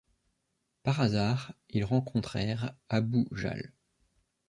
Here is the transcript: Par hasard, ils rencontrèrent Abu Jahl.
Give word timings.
Par 0.81 0.99
hasard, 0.99 1.53
ils 1.69 1.83
rencontrèrent 1.85 2.73
Abu 2.89 3.27
Jahl. 3.33 3.71